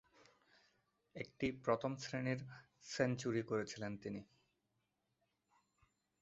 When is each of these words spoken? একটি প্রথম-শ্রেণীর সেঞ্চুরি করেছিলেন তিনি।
একটি 1.15 1.47
প্রথম-শ্রেণীর 1.65 2.39
সেঞ্চুরি 2.85 3.41
করেছিলেন 3.43 3.91
তিনি। 3.97 4.21